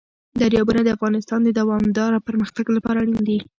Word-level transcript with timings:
دریابونه 0.39 0.81
د 0.83 0.89
افغانستان 0.95 1.39
د 1.43 1.49
دوامداره 1.59 2.23
پرمختګ 2.27 2.65
لپاره 2.77 2.97
اړین 3.03 3.21
دي. 3.27 3.39